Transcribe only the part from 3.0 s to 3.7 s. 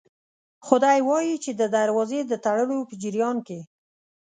جریان کې